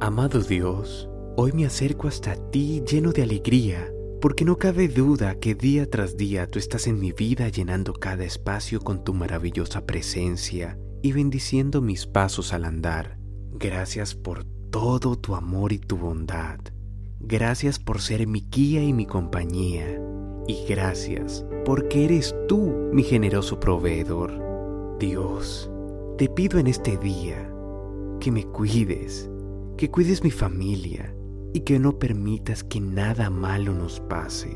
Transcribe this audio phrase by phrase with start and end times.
[0.00, 5.56] Amado Dios, hoy me acerco hasta ti lleno de alegría, porque no cabe duda que
[5.56, 10.78] día tras día tú estás en mi vida llenando cada espacio con tu maravillosa presencia
[11.02, 13.18] y bendiciendo mis pasos al andar.
[13.50, 16.60] Gracias por todo tu amor y tu bondad.
[17.18, 20.00] Gracias por ser mi guía y mi compañía.
[20.46, 24.96] Y gracias porque eres tú mi generoso proveedor.
[25.00, 25.68] Dios,
[26.18, 27.52] te pido en este día
[28.20, 29.28] que me cuides,
[29.78, 31.14] que cuides mi familia
[31.54, 34.54] y que no permitas que nada malo nos pase.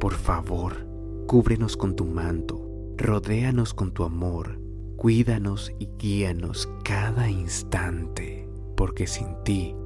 [0.00, 0.84] Por favor,
[1.26, 2.60] cúbrenos con tu manto,
[2.96, 4.60] rodéanos con tu amor,
[4.96, 9.76] cuídanos y guíanos cada instante, porque sin ti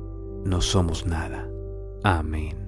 [0.44, 1.48] no somos nada.
[2.02, 2.61] Amén.